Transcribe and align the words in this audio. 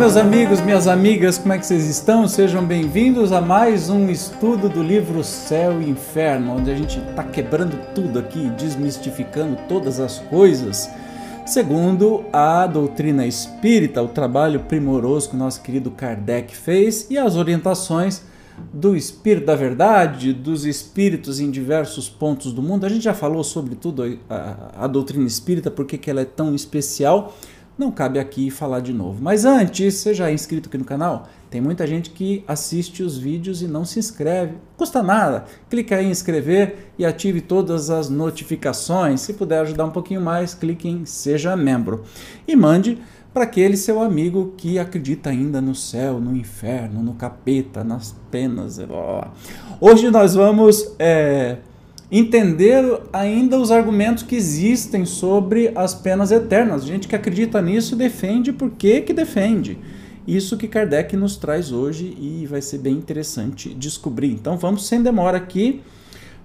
meus 0.00 0.16
amigos, 0.16 0.62
minhas 0.62 0.86
amigas, 0.86 1.36
como 1.36 1.52
é 1.52 1.58
que 1.58 1.66
vocês 1.66 1.84
estão? 1.86 2.26
Sejam 2.26 2.64
bem-vindos 2.64 3.32
a 3.32 3.40
mais 3.42 3.90
um 3.90 4.08
estudo 4.08 4.66
do 4.66 4.82
livro 4.82 5.22
Céu 5.22 5.82
e 5.82 5.90
Inferno, 5.90 6.56
onde 6.56 6.70
a 6.70 6.74
gente 6.74 6.98
está 6.98 7.22
quebrando 7.22 7.78
tudo 7.94 8.18
aqui, 8.18 8.48
desmistificando 8.56 9.58
todas 9.68 10.00
as 10.00 10.18
coisas, 10.18 10.88
segundo 11.44 12.24
a 12.32 12.66
doutrina 12.66 13.26
espírita, 13.26 14.02
o 14.02 14.08
trabalho 14.08 14.60
primoroso 14.60 15.28
que 15.28 15.36
o 15.36 15.38
nosso 15.38 15.60
querido 15.60 15.90
Kardec 15.90 16.56
fez 16.56 17.06
e 17.10 17.18
as 17.18 17.36
orientações 17.36 18.22
do 18.72 18.96
Espírito 18.96 19.46
da 19.46 19.54
Verdade, 19.54 20.32
dos 20.32 20.64
espíritos 20.64 21.40
em 21.40 21.50
diversos 21.50 22.08
pontos 22.08 22.54
do 22.54 22.62
mundo. 22.62 22.86
A 22.86 22.88
gente 22.88 23.04
já 23.04 23.14
falou 23.14 23.44
sobre 23.44 23.74
tudo 23.74 24.02
a, 24.02 24.34
a, 24.34 24.84
a 24.84 24.86
doutrina 24.86 25.26
espírita, 25.26 25.70
porque 25.70 25.98
que 25.98 26.10
ela 26.10 26.22
é 26.22 26.26
tão 26.26 26.54
especial 26.54 27.34
não 27.80 27.90
cabe 27.90 28.18
aqui 28.18 28.50
falar 28.50 28.80
de 28.80 28.92
novo. 28.92 29.22
Mas 29.22 29.46
antes, 29.46 29.94
você 29.94 30.12
já 30.12 30.28
é 30.28 30.34
inscrito 30.34 30.68
aqui 30.68 30.76
no 30.76 30.84
canal? 30.84 31.26
Tem 31.48 31.62
muita 31.62 31.86
gente 31.86 32.10
que 32.10 32.44
assiste 32.46 33.02
os 33.02 33.16
vídeos 33.16 33.62
e 33.62 33.66
não 33.66 33.86
se 33.86 33.98
inscreve. 33.98 34.52
Custa 34.76 35.02
nada. 35.02 35.46
Clique 35.70 35.94
aí 35.94 36.04
em 36.04 36.10
inscrever 36.10 36.92
e 36.98 37.06
ative 37.06 37.40
todas 37.40 37.88
as 37.88 38.10
notificações. 38.10 39.22
Se 39.22 39.32
puder 39.32 39.60
ajudar 39.60 39.86
um 39.86 39.90
pouquinho 39.90 40.20
mais, 40.20 40.52
clique 40.52 40.86
em 40.86 41.06
Seja 41.06 41.56
Membro. 41.56 42.04
E 42.46 42.54
mande 42.54 42.98
para 43.32 43.44
aquele 43.44 43.78
seu 43.78 44.02
amigo 44.02 44.52
que 44.58 44.78
acredita 44.78 45.30
ainda 45.30 45.58
no 45.58 45.74
céu, 45.74 46.20
no 46.20 46.36
inferno, 46.36 47.02
no 47.02 47.14
capeta, 47.14 47.82
nas 47.82 48.14
penas. 48.30 48.78
Hoje 49.80 50.10
nós 50.10 50.34
vamos 50.34 50.94
é, 50.98 51.58
entender 52.10 52.84
ainda 53.12 53.58
os 53.58 53.70
argumentos 53.70 54.22
que 54.22 54.34
existem 54.34 55.04
sobre 55.04 55.70
as 55.74 55.94
penas 55.94 56.32
eternas. 56.32 56.84
Gente 56.84 57.06
que 57.06 57.14
acredita 57.14 57.62
nisso 57.62 57.94
defende 57.94 58.52
por 58.52 58.70
que 58.70 59.02
que 59.02 59.12
defende. 59.12 59.78
Isso 60.26 60.56
que 60.56 60.68
Kardec 60.68 61.16
nos 61.16 61.36
traz 61.36 61.72
hoje 61.72 62.16
e 62.20 62.46
vai 62.46 62.60
ser 62.60 62.78
bem 62.78 62.94
interessante 62.94 63.72
descobrir. 63.74 64.30
Então 64.30 64.56
vamos 64.56 64.86
sem 64.86 65.02
demora 65.02 65.38
aqui 65.38 65.82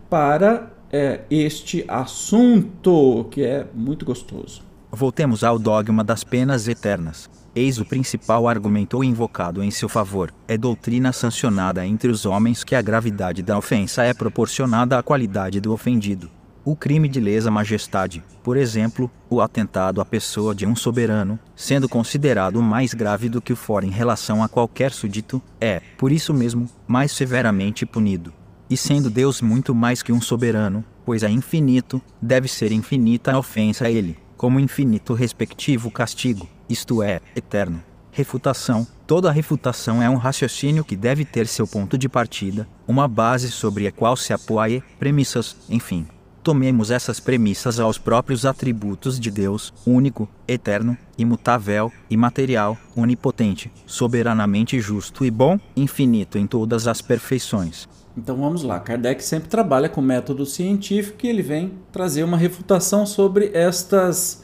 para 0.09 0.71
é, 0.91 1.21
este 1.29 1.83
assunto 1.87 3.27
que 3.31 3.43
é 3.43 3.65
muito 3.73 4.05
gostoso. 4.05 4.61
Voltemos 4.95 5.43
ao 5.43 5.59
dogma 5.59 6.05
das 6.05 6.23
penas 6.23 6.69
eternas. 6.69 7.29
Eis 7.53 7.79
o 7.79 7.85
principal 7.85 8.47
argumento 8.47 9.03
invocado 9.03 9.61
em 9.61 9.69
seu 9.69 9.89
favor. 9.89 10.33
É 10.47 10.57
doutrina 10.57 11.11
sancionada 11.11 11.85
entre 11.85 12.09
os 12.09 12.25
homens 12.25 12.63
que 12.63 12.73
a 12.73 12.81
gravidade 12.81 13.43
da 13.43 13.57
ofensa 13.57 14.03
é 14.03 14.13
proporcionada 14.13 14.97
à 14.97 15.03
qualidade 15.03 15.59
do 15.59 15.73
ofendido. 15.73 16.31
O 16.63 16.77
crime 16.77 17.09
de 17.09 17.19
lesa 17.19 17.51
majestade, 17.51 18.23
por 18.41 18.55
exemplo, 18.55 19.11
o 19.29 19.41
atentado 19.41 19.99
à 19.99 20.05
pessoa 20.05 20.55
de 20.55 20.65
um 20.65 20.77
soberano, 20.77 21.37
sendo 21.57 21.89
considerado 21.89 22.61
mais 22.61 22.93
grave 22.93 23.27
do 23.27 23.41
que 23.41 23.51
o 23.51 23.57
for 23.57 23.83
em 23.83 23.91
relação 23.91 24.41
a 24.41 24.47
qualquer 24.47 24.93
súdito, 24.93 25.41
é, 25.59 25.81
por 25.97 26.09
isso 26.09 26.33
mesmo, 26.33 26.69
mais 26.87 27.11
severamente 27.11 27.85
punido. 27.85 28.33
E 28.69 28.77
sendo 28.77 29.09
Deus 29.09 29.41
muito 29.41 29.75
mais 29.75 30.01
que 30.01 30.13
um 30.13 30.21
soberano, 30.21 30.85
pois 31.05 31.21
é 31.21 31.29
infinito, 31.29 32.01
deve 32.21 32.47
ser 32.47 32.71
infinita 32.71 33.33
a 33.33 33.37
ofensa 33.37 33.87
a 33.87 33.91
ele, 33.91 34.17
como 34.45 34.59
infinito 34.59 35.15
respectivo 35.15 35.89
castigo 35.89 36.47
isto 36.69 37.01
é, 37.01 37.19
eterno. 37.35 37.83
Refutação: 38.11 38.85
toda 39.07 39.31
refutação 39.31 40.03
é 40.03 40.07
um 40.07 40.17
raciocínio 40.17 40.85
que 40.85 40.95
deve 40.95 41.25
ter 41.25 41.47
seu 41.47 41.65
ponto 41.65 41.97
de 41.97 42.07
partida, 42.07 42.67
uma 42.87 43.07
base 43.07 43.49
sobre 43.49 43.87
a 43.87 43.91
qual 43.91 44.15
se 44.15 44.33
apoie, 44.33 44.83
premissas, 44.99 45.57
enfim. 45.67 46.05
Tomemos 46.43 46.91
essas 46.91 47.19
premissas 47.19 47.79
aos 47.79 47.97
próprios 47.97 48.45
atributos 48.45 49.19
de 49.19 49.31
Deus, 49.31 49.73
único, 49.83 50.29
eterno, 50.47 50.95
imutável, 51.17 51.91
imaterial, 52.07 52.77
onipotente, 52.95 53.71
soberanamente 53.87 54.79
justo 54.79 55.25
e 55.25 55.31
bom, 55.31 55.59
infinito 55.75 56.37
em 56.37 56.45
todas 56.45 56.87
as 56.87 57.01
perfeições. 57.01 57.89
Então 58.17 58.37
vamos 58.37 58.63
lá, 58.63 58.79
Kardec 58.79 59.21
sempre 59.23 59.49
trabalha 59.49 59.89
com 59.89 60.01
método 60.01 60.45
científico 60.45 61.25
e 61.25 61.29
ele 61.29 61.41
vem 61.41 61.73
trazer 61.91 62.23
uma 62.23 62.37
refutação 62.37 63.05
sobre 63.05 63.51
estas 63.53 64.43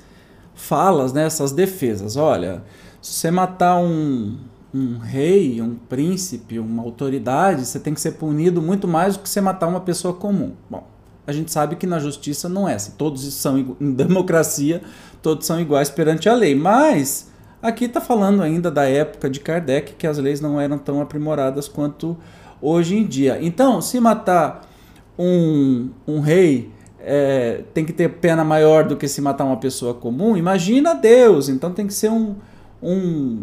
falas, 0.54 1.14
né, 1.14 1.26
essas 1.26 1.54
defesas. 1.54 2.18
Olha, 2.18 2.64
se 3.02 3.14
você 3.14 3.32
matar 3.32 3.78
um, 3.78 4.38
um 4.74 4.98
rei, 4.98 5.62
um 5.62 5.76
príncipe, 5.76 6.60
uma 6.60 6.84
autoridade, 6.84 7.66
você 7.66 7.80
tem 7.80 7.94
que 7.94 8.02
ser 8.02 8.12
punido 8.14 8.62
muito 8.62 8.88
mais 8.88 9.16
do 9.16 9.24
que 9.24 9.30
você 9.30 9.40
matar 9.40 9.68
uma 9.68 9.82
pessoa 9.82 10.14
comum. 10.14 10.54
Bom, 10.70 10.86
a 11.26 11.32
gente 11.32 11.52
sabe 11.52 11.76
que 11.76 11.88
na 11.88 12.00
justiça 12.00 12.50
não 12.50 12.68
é 12.68 12.76
assim. 12.76 12.92
Todos 12.98 13.22
são 13.34 13.58
em 13.58 13.92
democracia, 13.94 14.82
todos 15.22 15.46
são 15.46 15.60
iguais 15.60 15.90
perante 15.90 16.28
a 16.28 16.34
lei. 16.34 16.56
Mas 16.56 17.32
aqui 17.62 17.86
está 17.86 18.02
falando 18.02 18.42
ainda 18.42 18.70
da 18.70 18.84
época 18.84 19.30
de 19.30 19.40
Kardec, 19.40 19.94
que 19.94 20.06
as 20.08 20.18
leis 20.18 20.42
não 20.42 20.60
eram 20.60 20.78
tão 20.78 21.02
aprimoradas 21.02 21.68
quanto 21.68 22.18
hoje 22.62 22.96
em 22.96 23.06
dia. 23.06 23.40
Então, 23.42 23.82
se 23.82 24.00
matar 24.00 24.70
um, 25.18 25.90
um 26.08 26.20
rei 26.20 26.70
é, 27.00 27.64
tem 27.74 27.84
que 27.84 27.94
ter 27.94 28.10
pena 28.10 28.44
maior 28.44 28.84
do 28.84 28.96
que 28.96 29.08
se 29.08 29.22
matar 29.22 29.46
uma 29.46 29.58
pessoa 29.58 29.94
comum, 29.94 30.38
imagina 30.38 30.94
Deus, 30.94 31.50
então 31.50 31.72
tem 31.72 31.88
que 31.88 31.94
ser 31.94 32.10
um, 32.10 32.36
um, 32.82 33.40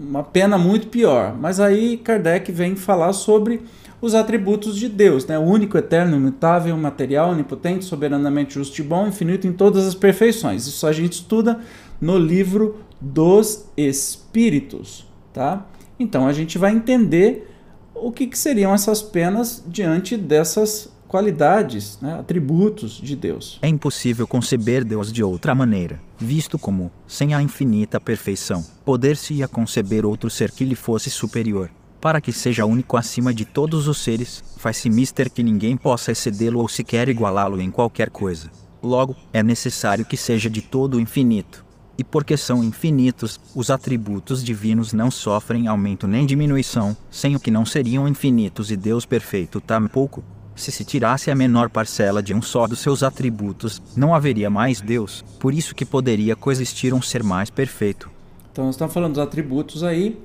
uma 0.00 0.22
pena 0.22 0.58
muito 0.58 0.88
pior. 0.88 1.36
Mas 1.38 1.60
aí 1.60 1.96
Kardec 1.96 2.50
vem 2.50 2.74
falar 2.74 3.12
sobre 3.12 3.62
os 4.00 4.14
atributos 4.14 4.76
de 4.76 4.88
Deus, 4.88 5.26
né? 5.26 5.38
o 5.38 5.42
único, 5.42 5.76
eterno, 5.76 6.16
imutável, 6.16 6.76
material, 6.76 7.30
onipotente, 7.30 7.84
soberanamente 7.84 8.54
justo 8.54 8.80
e 8.80 8.82
bom, 8.82 9.06
infinito 9.06 9.46
em 9.46 9.52
todas 9.52 9.86
as 9.86 9.94
perfeições. 9.94 10.66
Isso 10.66 10.86
a 10.86 10.92
gente 10.92 11.14
estuda 11.14 11.60
no 12.00 12.18
livro 12.18 12.78
dos 13.00 13.66
Espíritos. 13.76 15.06
Tá? 15.32 15.66
Então 15.98 16.26
a 16.26 16.32
gente 16.32 16.56
vai 16.56 16.72
entender 16.72 17.46
o 17.94 18.12
que, 18.12 18.26
que 18.26 18.38
seriam 18.38 18.72
essas 18.72 19.02
penas 19.02 19.62
diante 19.66 20.16
dessas 20.16 20.88
qualidades, 21.10 21.98
né, 22.00 22.20
atributos 22.20 22.92
de 22.92 23.16
Deus. 23.16 23.58
É 23.62 23.68
impossível 23.68 24.28
conceber 24.28 24.84
Deus 24.84 25.12
de 25.12 25.24
outra 25.24 25.56
maneira, 25.56 26.00
visto 26.16 26.56
como, 26.56 26.90
sem 27.04 27.34
a 27.34 27.42
infinita 27.42 28.00
perfeição, 28.00 28.64
poder-se-ia 28.84 29.48
conceber 29.48 30.06
outro 30.06 30.30
ser 30.30 30.52
que 30.52 30.64
lhe 30.64 30.76
fosse 30.76 31.10
superior. 31.10 31.68
Para 32.00 32.20
que 32.20 32.32
seja 32.32 32.64
único 32.64 32.96
acima 32.96 33.34
de 33.34 33.44
todos 33.44 33.88
os 33.88 33.98
seres, 33.98 34.42
faz-se 34.56 34.88
mister 34.88 35.28
que 35.28 35.42
ninguém 35.42 35.76
possa 35.76 36.12
excedê-lo 36.12 36.60
ou 36.60 36.68
sequer 36.68 37.08
igualá-lo 37.08 37.60
em 37.60 37.70
qualquer 37.70 38.08
coisa. 38.08 38.48
Logo, 38.82 39.14
é 39.32 39.42
necessário 39.42 40.06
que 40.06 40.16
seja 40.16 40.48
de 40.48 40.62
todo 40.62 41.00
infinito. 41.00 41.64
E 42.00 42.04
porque 42.04 42.34
são 42.34 42.64
infinitos, 42.64 43.38
os 43.54 43.68
atributos 43.68 44.42
divinos 44.42 44.94
não 44.94 45.10
sofrem 45.10 45.68
aumento 45.68 46.08
nem 46.08 46.24
diminuição, 46.24 46.96
sem 47.10 47.36
o 47.36 47.38
que 47.38 47.50
não 47.50 47.66
seriam 47.66 48.08
infinitos 48.08 48.70
e 48.70 48.76
Deus 48.76 49.04
perfeito 49.04 49.60
tampouco. 49.60 50.24
Se 50.56 50.72
se 50.72 50.82
tirasse 50.82 51.30
a 51.30 51.34
menor 51.34 51.68
parcela 51.68 52.22
de 52.22 52.32
um 52.32 52.40
só 52.40 52.66
dos 52.66 52.78
seus 52.78 53.02
atributos, 53.02 53.82
não 53.94 54.14
haveria 54.14 54.48
mais 54.48 54.80
Deus. 54.80 55.22
Por 55.38 55.52
isso 55.52 55.74
que 55.74 55.84
poderia 55.84 56.34
coexistir 56.34 56.94
um 56.94 57.02
ser 57.02 57.22
mais 57.22 57.50
perfeito. 57.50 58.10
Então 58.50 58.64
nós 58.64 58.76
estamos 58.76 58.94
falando 58.94 59.16
dos 59.16 59.22
atributos 59.22 59.84
aí 59.84 60.18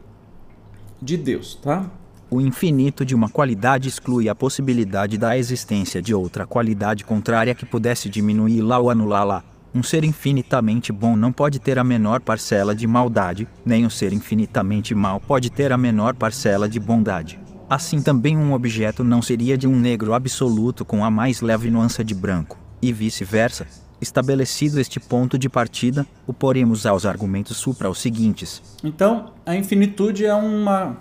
de 1.01 1.17
Deus, 1.17 1.55
tá? 1.55 1.91
O 2.31 2.39
infinito 2.39 3.03
de 3.03 3.13
uma 3.13 3.27
qualidade 3.27 3.89
exclui 3.89 4.29
a 4.29 4.35
possibilidade 4.35 5.17
da 5.17 5.37
existência 5.37 6.01
de 6.01 6.13
outra 6.13 6.47
qualidade 6.47 7.03
contrária 7.03 7.53
que 7.53 7.65
pudesse 7.65 8.07
diminuí-la 8.07 8.79
ou 8.79 8.89
anulá-la. 8.89 9.43
Um 9.75 9.83
ser 9.83 10.05
infinitamente 10.05 10.93
bom 10.93 11.17
não 11.17 11.33
pode 11.33 11.59
ter 11.59 11.77
a 11.77 11.83
menor 11.83 12.21
parcela 12.21 12.73
de 12.73 12.87
maldade, 12.87 13.45
nem 13.65 13.85
um 13.85 13.89
ser 13.89 14.13
infinitamente 14.13 14.95
mau 14.95 15.19
pode 15.19 15.49
ter 15.49 15.73
a 15.73 15.77
menor 15.77 16.15
parcela 16.15 16.69
de 16.69 16.79
bondade. 16.79 17.37
Assim 17.69 18.01
também 18.01 18.37
um 18.37 18.53
objeto 18.53 19.03
não 19.03 19.21
seria 19.21 19.57
de 19.57 19.67
um 19.67 19.77
negro 19.77 20.13
absoluto 20.13 20.85
com 20.85 21.03
a 21.03 21.11
mais 21.11 21.41
leve 21.41 21.69
nuance 21.69 22.01
de 22.05 22.15
branco, 22.15 22.57
e 22.81 22.93
vice-versa. 22.93 23.67
Estabelecido 23.99 24.79
este 24.79 24.97
ponto 24.97 25.37
de 25.37 25.49
partida, 25.49 26.07
o 26.25 26.31
poremos 26.31 26.85
aos 26.85 27.05
argumentos 27.05 27.57
supra 27.57 27.89
os 27.89 27.99
seguintes. 27.99 28.61
Então, 28.81 29.33
a 29.45 29.57
infinitude 29.57 30.25
é 30.25 30.33
uma, 30.33 30.95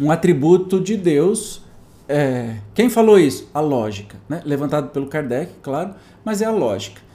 um 0.00 0.10
atributo 0.10 0.80
de 0.80 0.96
Deus. 0.96 1.62
É, 2.08 2.56
quem 2.72 2.88
falou 2.88 3.18
isso? 3.18 3.50
A 3.52 3.60
lógica, 3.60 4.16
né? 4.26 4.40
levantado 4.42 4.88
pelo 4.88 5.06
Kardec, 5.06 5.52
claro, 5.60 5.94
mas 6.24 6.40
é 6.40 6.46
a 6.46 6.50
lógica. 6.50 7.09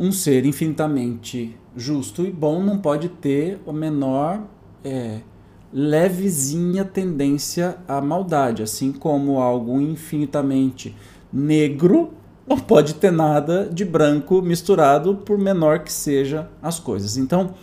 Um 0.00 0.10
ser 0.10 0.46
infinitamente 0.46 1.54
justo 1.76 2.24
e 2.24 2.30
bom 2.30 2.62
não 2.62 2.78
pode 2.78 3.10
ter 3.10 3.60
o 3.66 3.72
menor 3.72 4.42
é, 4.82 5.20
levezinha 5.70 6.86
tendência 6.86 7.76
à 7.86 8.00
maldade, 8.00 8.62
assim 8.62 8.92
como 8.92 9.38
algo 9.38 9.78
infinitamente 9.78 10.96
negro 11.30 12.14
não 12.48 12.58
pode 12.58 12.94
ter 12.94 13.12
nada 13.12 13.68
de 13.70 13.84
branco 13.84 14.40
misturado, 14.40 15.16
por 15.16 15.38
menor 15.38 15.80
que 15.80 15.92
seja 15.92 16.48
as 16.62 16.80
coisas. 16.80 17.18
Então, 17.18 17.54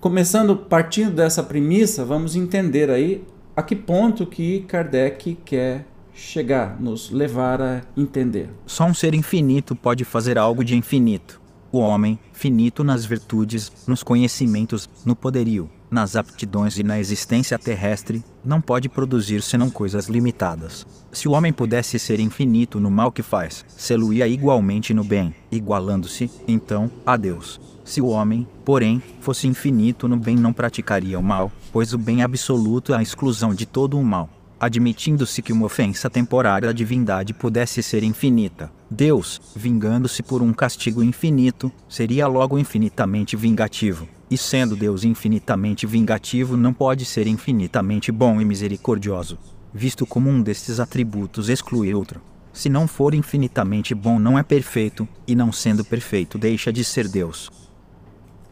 começando 0.00 0.56
partindo 0.56 1.12
dessa 1.12 1.42
premissa, 1.42 2.02
vamos 2.02 2.34
entender 2.34 2.90
aí 2.90 3.22
a 3.54 3.62
que 3.62 3.76
ponto 3.76 4.26
que 4.26 4.60
Kardec 4.60 5.38
quer 5.44 5.86
chegar, 6.14 6.80
nos 6.80 7.10
levar 7.10 7.60
a 7.60 7.82
entender. 7.96 8.48
Só 8.66 8.86
um 8.86 8.94
ser 8.94 9.14
infinito 9.14 9.76
pode 9.76 10.02
fazer 10.02 10.38
algo 10.38 10.64
de 10.64 10.74
infinito. 10.74 11.43
O 11.74 11.78
homem, 11.78 12.16
finito 12.32 12.84
nas 12.84 13.04
virtudes, 13.04 13.72
nos 13.84 14.04
conhecimentos, 14.04 14.88
no 15.04 15.16
poderio, 15.16 15.68
nas 15.90 16.14
aptidões 16.14 16.78
e 16.78 16.84
na 16.84 17.00
existência 17.00 17.58
terrestre, 17.58 18.22
não 18.44 18.60
pode 18.60 18.88
produzir 18.88 19.42
senão 19.42 19.68
coisas 19.68 20.06
limitadas. 20.06 20.86
Se 21.10 21.26
o 21.26 21.32
homem 21.32 21.52
pudesse 21.52 21.98
ser 21.98 22.20
infinito 22.20 22.78
no 22.78 22.92
mal 22.92 23.10
que 23.10 23.24
faz, 23.24 23.64
sê-lo-ia 23.76 24.28
igualmente 24.28 24.94
no 24.94 25.02
bem, 25.02 25.34
igualando-se, 25.50 26.30
então, 26.46 26.88
a 27.04 27.16
Deus. 27.16 27.60
Se 27.84 28.00
o 28.00 28.06
homem, 28.06 28.46
porém, 28.64 29.02
fosse 29.20 29.48
infinito 29.48 30.06
no 30.06 30.16
bem, 30.16 30.36
não 30.36 30.52
praticaria 30.52 31.18
o 31.18 31.22
mal, 31.24 31.50
pois 31.72 31.92
o 31.92 31.98
bem 31.98 32.22
absoluto 32.22 32.94
é 32.94 32.98
a 32.98 33.02
exclusão 33.02 33.52
de 33.52 33.66
todo 33.66 33.98
o 33.98 34.04
mal. 34.04 34.30
Admitindo-se 34.60 35.42
que 35.42 35.52
uma 35.52 35.66
ofensa 35.66 36.08
temporária 36.08 36.70
à 36.70 36.72
divindade 36.72 37.34
pudesse 37.34 37.82
ser 37.82 38.04
infinita, 38.04 38.70
Deus, 38.94 39.40
vingando-se 39.56 40.22
por 40.22 40.40
um 40.40 40.52
castigo 40.52 41.02
infinito, 41.02 41.70
seria 41.88 42.28
logo 42.28 42.56
infinitamente 42.56 43.36
vingativo. 43.36 44.08
E 44.30 44.38
sendo 44.38 44.76
Deus 44.76 45.02
infinitamente 45.02 45.84
vingativo, 45.84 46.56
não 46.56 46.72
pode 46.72 47.04
ser 47.04 47.26
infinitamente 47.26 48.12
bom 48.12 48.40
e 48.40 48.44
misericordioso, 48.44 49.36
visto 49.72 50.06
como 50.06 50.30
um 50.30 50.40
destes 50.40 50.78
atributos 50.78 51.48
exclui 51.48 51.92
outro. 51.92 52.20
Se 52.52 52.68
não 52.68 52.86
for 52.86 53.14
infinitamente 53.14 53.96
bom, 53.96 54.20
não 54.20 54.38
é 54.38 54.44
perfeito, 54.44 55.08
e 55.26 55.34
não 55.34 55.50
sendo 55.50 55.84
perfeito, 55.84 56.38
deixa 56.38 56.72
de 56.72 56.84
ser 56.84 57.08
Deus. 57.08 57.50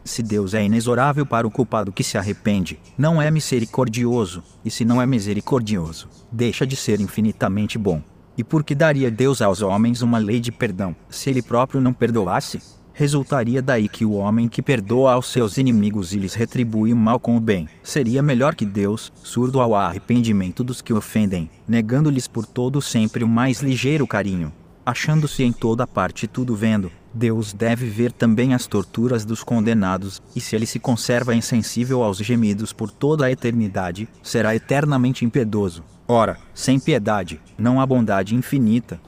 Se 0.03 0.21
Deus 0.21 0.53
é 0.53 0.65
inexorável 0.65 1.25
para 1.25 1.47
o 1.47 1.51
culpado 1.51 1.93
que 1.93 2.03
se 2.03 2.17
arrepende, 2.17 2.77
não 2.97 3.21
é 3.21 3.31
misericordioso, 3.31 4.43
e 4.65 4.69
se 4.69 4.83
não 4.83 5.01
é 5.01 5.05
misericordioso, 5.05 6.09
deixa 6.29 6.67
de 6.67 6.75
ser 6.75 6.99
infinitamente 6.99 7.77
bom. 7.77 8.03
E 8.37 8.43
por 8.43 8.63
que 8.63 8.73
daria 8.73 9.11
Deus 9.11 9.41
aos 9.41 9.61
homens 9.61 10.01
uma 10.01 10.17
lei 10.17 10.39
de 10.39 10.51
perdão, 10.51 10.95
se 11.09 11.29
ele 11.29 11.41
próprio 11.41 11.79
não 11.79 11.93
perdoasse? 11.93 12.59
Resultaria 12.95 13.61
daí 13.61 13.89
que 13.89 14.05
o 14.05 14.13
homem 14.13 14.47
que 14.47 14.61
perdoa 14.61 15.13
aos 15.13 15.31
seus 15.31 15.57
inimigos 15.57 16.13
e 16.13 16.19
lhes 16.19 16.35
retribui 16.35 16.93
o 16.93 16.95
mal 16.95 17.19
com 17.19 17.35
o 17.35 17.39
bem, 17.39 17.67
seria 17.81 18.21
melhor 18.21 18.53
que 18.53 18.65
Deus, 18.65 19.11
surdo 19.23 19.59
ao 19.59 19.73
arrependimento 19.73 20.63
dos 20.63 20.81
que 20.81 20.93
ofendem, 20.93 21.49
negando-lhes 21.67 22.27
por 22.27 22.45
todo 22.45 22.81
sempre 22.81 23.23
o 23.23 23.27
mais 23.27 23.61
ligeiro 23.61 24.05
carinho. 24.05 24.53
Achando-se 24.85 25.43
em 25.43 25.51
toda 25.51 25.87
parte 25.87 26.27
tudo 26.27 26.55
vendo, 26.55 26.91
Deus 27.13 27.53
deve 27.53 27.87
ver 27.87 28.11
também 28.11 28.53
as 28.53 28.67
torturas 28.67 29.23
dos 29.23 29.43
condenados, 29.43 30.21
e 30.35 30.41
se 30.41 30.55
ele 30.55 30.65
se 30.65 30.79
conserva 30.79 31.33
insensível 31.33 32.03
aos 32.03 32.17
gemidos 32.17 32.73
por 32.73 32.91
toda 32.91 33.25
a 33.25 33.31
eternidade, 33.31 34.09
será 34.21 34.55
eternamente 34.55 35.23
impiedoso. 35.23 35.83
Ora, 36.07 36.37
sem 36.53 36.79
piedade, 36.79 37.39
não 37.57 37.79
há 37.79 37.85
bondade 37.85 38.35
infinita. 38.35 38.99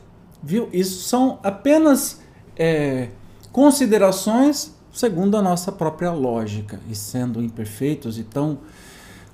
Viu? 0.41 0.69
Isso 0.71 1.03
são 1.03 1.39
apenas 1.43 2.21
é, 2.55 3.09
considerações 3.51 4.75
segundo 4.95 5.35
a 5.35 5.41
nossa 5.41 5.71
própria 5.71 6.11
lógica. 6.11 6.79
E 6.89 6.95
sendo 6.95 7.41
imperfeitos 7.41 8.17
e 8.17 8.23
tão 8.23 8.59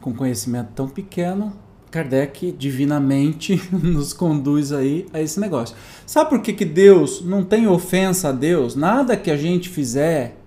com 0.01 0.13
conhecimento 0.13 0.71
tão 0.73 0.89
pequeno, 0.89 1.53
Kardec 1.91 2.51
divinamente 2.53 3.61
nos 3.71 4.13
conduz 4.13 4.71
aí 4.71 5.05
a 5.13 5.21
esse 5.21 5.39
negócio. 5.39 5.75
Sabe 6.05 6.31
por 6.31 6.41
que, 6.41 6.53
que 6.53 6.65
Deus 6.65 7.23
não 7.23 7.43
tem 7.43 7.67
ofensa 7.67 8.29
a 8.29 8.31
Deus? 8.31 8.75
Nada 8.75 9.15
que 9.15 9.29
a 9.29 9.37
gente 9.37 9.69
fizer 9.69 10.37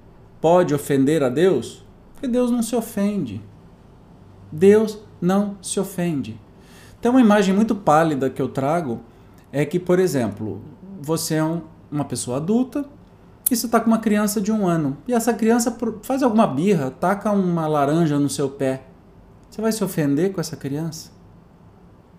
pode 0.40 0.74
ofender 0.74 1.22
a 1.22 1.28
Deus? 1.28 1.84
Porque 2.12 2.26
Deus 2.26 2.50
não 2.50 2.62
se 2.62 2.74
ofende. 2.74 3.40
Deus 4.50 4.98
não 5.20 5.56
se 5.62 5.78
ofende. 5.78 6.40
Tem 7.04 7.10
uma 7.10 7.20
imagem 7.20 7.54
muito 7.54 7.74
pálida 7.74 8.30
que 8.30 8.40
eu 8.40 8.48
trago 8.48 9.02
é 9.52 9.62
que, 9.66 9.78
por 9.78 9.98
exemplo, 9.98 10.62
você 11.02 11.34
é 11.34 11.44
um, 11.44 11.60
uma 11.92 12.06
pessoa 12.06 12.38
adulta, 12.38 12.86
e 13.50 13.54
você 13.54 13.66
está 13.66 13.78
com 13.78 13.88
uma 13.88 13.98
criança 13.98 14.40
de 14.40 14.50
um 14.50 14.66
ano. 14.66 14.96
E 15.06 15.12
essa 15.12 15.34
criança 15.34 15.76
faz 16.02 16.22
alguma 16.22 16.46
birra, 16.46 16.90
taca 16.90 17.30
uma 17.30 17.66
laranja 17.66 18.18
no 18.18 18.30
seu 18.30 18.48
pé. 18.48 18.84
Você 19.50 19.60
vai 19.60 19.70
se 19.70 19.84
ofender 19.84 20.32
com 20.32 20.40
essa 20.40 20.56
criança? 20.56 21.10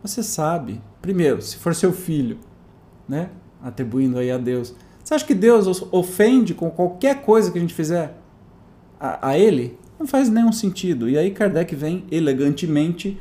Você 0.03 0.21
sabe. 0.21 0.79
Primeiro, 1.01 1.41
se 1.41 1.57
for 1.57 1.73
seu 1.73 1.91
filho, 1.91 2.37
né? 3.09 3.31
Atribuindo 3.63 4.19
aí 4.19 4.29
a 4.29 4.37
Deus. 4.37 4.75
Você 5.03 5.15
acha 5.15 5.25
que 5.25 5.33
Deus 5.33 5.81
ofende 5.91 6.53
com 6.53 6.69
qualquer 6.69 7.23
coisa 7.23 7.49
que 7.49 7.57
a 7.57 7.61
gente 7.61 7.73
fizer 7.73 8.19
a, 8.99 9.29
a 9.29 9.35
ele? 9.35 9.79
Não 9.97 10.05
faz 10.05 10.29
nenhum 10.29 10.51
sentido. 10.51 11.09
E 11.09 11.17
aí 11.17 11.31
Kardec 11.31 11.75
vem 11.75 12.05
elegantemente 12.11 13.17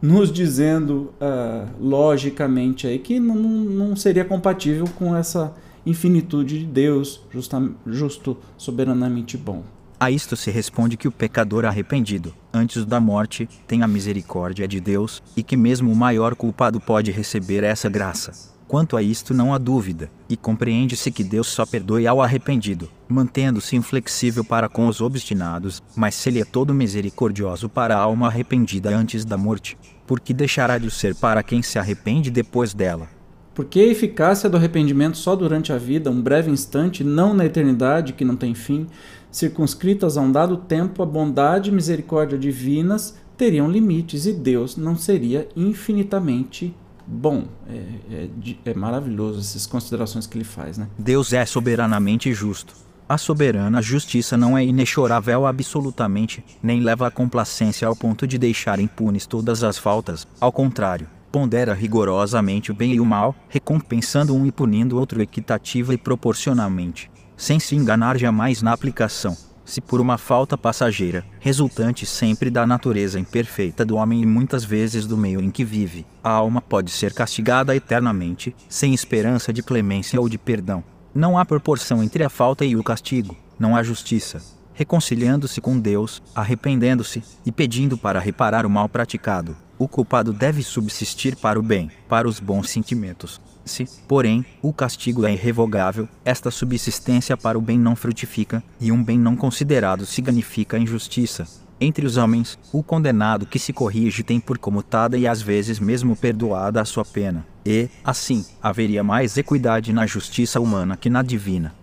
nos 0.00 0.32
dizendo 0.32 1.12
uh, 1.20 1.66
logicamente 1.80 2.86
aí 2.86 2.98
que 2.98 3.18
não, 3.18 3.34
não 3.34 3.96
seria 3.96 4.24
compatível 4.24 4.86
com 4.98 5.14
essa 5.16 5.54
infinitude 5.84 6.58
de 6.58 6.66
Deus, 6.66 7.20
justa, 7.30 7.62
justo, 7.86 8.36
soberanamente 8.56 9.36
bom. 9.36 9.62
A 9.98 10.10
isto 10.10 10.36
se 10.36 10.50
responde 10.50 10.96
que 10.96 11.08
o 11.08 11.12
pecador 11.12 11.64
arrependido, 11.64 12.34
antes 12.52 12.84
da 12.84 13.00
morte, 13.00 13.48
tem 13.66 13.82
a 13.82 13.88
misericórdia 13.88 14.68
de 14.68 14.78
Deus, 14.78 15.22
e 15.34 15.42
que 15.42 15.56
mesmo 15.56 15.90
o 15.90 15.96
maior 15.96 16.34
culpado 16.34 16.78
pode 16.78 17.10
receber 17.10 17.64
essa 17.64 17.88
graça. 17.88 18.55
Quanto 18.68 18.96
a 18.96 19.02
isto 19.02 19.32
não 19.32 19.54
há 19.54 19.58
dúvida, 19.58 20.10
e 20.28 20.36
compreende-se 20.36 21.12
que 21.12 21.22
Deus 21.22 21.46
só 21.46 21.64
perdoe 21.64 22.04
ao 22.04 22.20
arrependido, 22.20 22.90
mantendo-se 23.08 23.76
inflexível 23.76 24.44
para 24.44 24.68
com 24.68 24.88
os 24.88 25.00
obstinados, 25.00 25.80
mas 25.94 26.16
se 26.16 26.28
ele 26.28 26.40
é 26.40 26.44
todo 26.44 26.74
misericordioso 26.74 27.68
para 27.68 27.96
a 27.96 28.00
alma 28.00 28.26
arrependida 28.26 28.90
antes 28.90 29.24
da 29.24 29.36
morte, 29.36 29.78
porque 30.04 30.34
deixará 30.34 30.78
de 30.78 30.90
ser 30.90 31.14
para 31.14 31.44
quem 31.44 31.62
se 31.62 31.78
arrepende 31.78 32.28
depois 32.28 32.74
dela. 32.74 33.08
Porque 33.54 33.78
a 33.78 33.86
eficácia 33.86 34.50
do 34.50 34.56
arrependimento 34.56 35.16
só 35.16 35.36
durante 35.36 35.72
a 35.72 35.78
vida, 35.78 36.10
um 36.10 36.20
breve 36.20 36.50
instante, 36.50 37.04
não 37.04 37.32
na 37.32 37.46
eternidade 37.46 38.14
que 38.14 38.24
não 38.24 38.34
tem 38.34 38.52
fim, 38.52 38.88
circunscritas 39.30 40.16
a 40.16 40.20
um 40.20 40.32
dado 40.32 40.56
tempo, 40.56 41.04
a 41.04 41.06
bondade 41.06 41.70
e 41.70 41.72
misericórdia 41.72 42.36
divinas 42.36 43.16
teriam 43.36 43.70
limites 43.70 44.26
e 44.26 44.32
Deus 44.32 44.76
não 44.76 44.96
seria 44.96 45.48
infinitamente 45.54 46.74
bom. 47.06 47.44
É, 47.68 48.28
é, 48.64 48.70
é 48.70 48.74
maravilhoso 48.74 49.40
essas 49.40 49.66
considerações 49.66 50.26
que 50.26 50.36
ele 50.36 50.44
faz, 50.44 50.76
né? 50.78 50.88
Deus 50.98 51.32
é 51.32 51.44
soberanamente 51.46 52.32
justo. 52.32 52.74
A 53.08 53.16
soberana 53.16 53.80
justiça 53.80 54.36
não 54.36 54.58
é 54.58 54.64
inexorável 54.64 55.46
absolutamente, 55.46 56.44
nem 56.60 56.80
leva 56.80 57.06
a 57.06 57.10
complacência 57.10 57.86
ao 57.86 57.94
ponto 57.94 58.26
de 58.26 58.36
deixar 58.36 58.80
impunes 58.80 59.26
todas 59.26 59.62
as 59.62 59.78
faltas. 59.78 60.26
Ao 60.40 60.50
contrário, 60.50 61.08
pondera 61.30 61.72
rigorosamente 61.72 62.72
o 62.72 62.74
bem 62.74 62.94
e 62.94 63.00
o 63.00 63.04
mal, 63.04 63.32
recompensando 63.48 64.34
um 64.34 64.44
e 64.44 64.50
punindo 64.50 64.98
outro 64.98 65.22
equitativa 65.22 65.94
e 65.94 65.98
proporcionalmente, 65.98 67.08
sem 67.36 67.60
se 67.60 67.76
enganar 67.76 68.18
jamais 68.18 68.60
na 68.60 68.72
aplicação. 68.72 69.36
Se 69.66 69.80
por 69.80 70.00
uma 70.00 70.16
falta 70.16 70.56
passageira, 70.56 71.26
resultante 71.40 72.06
sempre 72.06 72.50
da 72.50 72.64
natureza 72.64 73.18
imperfeita 73.18 73.84
do 73.84 73.96
homem 73.96 74.22
e 74.22 74.26
muitas 74.26 74.64
vezes 74.64 75.08
do 75.08 75.16
meio 75.16 75.40
em 75.40 75.50
que 75.50 75.64
vive, 75.64 76.06
a 76.22 76.30
alma 76.30 76.62
pode 76.62 76.88
ser 76.88 77.12
castigada 77.12 77.74
eternamente, 77.74 78.54
sem 78.68 78.94
esperança 78.94 79.52
de 79.52 79.64
clemência 79.64 80.20
ou 80.20 80.28
de 80.28 80.38
perdão. 80.38 80.84
Não 81.12 81.36
há 81.36 81.44
proporção 81.44 82.00
entre 82.00 82.22
a 82.22 82.30
falta 82.30 82.64
e 82.64 82.76
o 82.76 82.84
castigo, 82.84 83.36
não 83.58 83.74
há 83.74 83.82
justiça. 83.82 84.40
Reconciliando-se 84.72 85.60
com 85.60 85.76
Deus, 85.76 86.22
arrependendo-se 86.32 87.20
e 87.44 87.50
pedindo 87.50 87.98
para 87.98 88.20
reparar 88.20 88.64
o 88.64 88.70
mal 88.70 88.88
praticado, 88.88 89.56
o 89.76 89.88
culpado 89.88 90.32
deve 90.32 90.62
subsistir 90.62 91.34
para 91.34 91.58
o 91.58 91.62
bem, 91.62 91.90
para 92.08 92.28
os 92.28 92.38
bons 92.38 92.70
sentimentos. 92.70 93.40
Se, 93.66 93.84
porém, 94.08 94.46
o 94.62 94.72
castigo 94.72 95.26
é 95.26 95.32
irrevogável, 95.32 96.08
esta 96.24 96.50
subsistência 96.50 97.36
para 97.36 97.58
o 97.58 97.60
bem 97.60 97.78
não 97.78 97.94
frutifica, 97.94 98.62
e 98.80 98.90
um 98.90 99.02
bem 99.02 99.18
não 99.18 99.36
considerado 99.36 100.06
significa 100.06 100.78
injustiça. 100.78 101.46
Entre 101.78 102.06
os 102.06 102.16
homens, 102.16 102.58
o 102.72 102.82
condenado 102.82 103.44
que 103.44 103.58
se 103.58 103.72
corrige 103.72 104.22
tem 104.22 104.40
por 104.40 104.56
comutada 104.56 105.18
e 105.18 105.26
às 105.26 105.42
vezes 105.42 105.78
mesmo 105.78 106.16
perdoada 106.16 106.80
a 106.80 106.84
sua 106.86 107.04
pena, 107.04 107.44
e, 107.66 107.90
assim, 108.02 108.46
haveria 108.62 109.04
mais 109.04 109.36
equidade 109.36 109.92
na 109.92 110.06
justiça 110.06 110.60
humana 110.60 110.96
que 110.96 111.10
na 111.10 111.20
divina. 111.20 111.74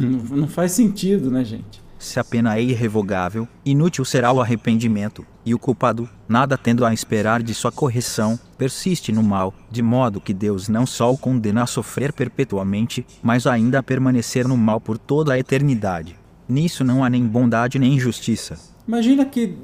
Não 0.00 0.48
faz 0.48 0.72
sentido, 0.72 1.30
né, 1.30 1.44
gente? 1.44 1.84
se 2.04 2.20
a 2.20 2.24
pena 2.24 2.56
é 2.56 2.62
irrevogável, 2.62 3.48
inútil 3.64 4.04
será 4.04 4.30
o 4.30 4.40
arrependimento, 4.40 5.26
e 5.44 5.54
o 5.54 5.58
culpado, 5.58 6.08
nada 6.28 6.56
tendo 6.56 6.84
a 6.84 6.94
esperar 6.94 7.42
de 7.42 7.52
sua 7.52 7.70
correção, 7.70 8.38
persiste 8.56 9.12
no 9.12 9.22
mal, 9.22 9.52
de 9.70 9.82
modo 9.82 10.20
que 10.20 10.32
Deus 10.32 10.68
não 10.68 10.86
só 10.86 11.12
o 11.12 11.18
condena 11.18 11.62
a 11.62 11.66
sofrer 11.66 12.12
perpetuamente, 12.12 13.06
mas 13.22 13.46
ainda 13.46 13.78
a 13.78 13.82
permanecer 13.82 14.48
no 14.48 14.56
mal 14.56 14.80
por 14.80 14.96
toda 14.96 15.34
a 15.34 15.38
eternidade. 15.38 16.16
Nisso 16.48 16.84
não 16.84 17.04
há 17.04 17.10
nem 17.10 17.26
bondade 17.26 17.78
nem 17.78 17.98
justiça. 17.98 18.58
Imagina 18.86 19.24
que 19.24 19.56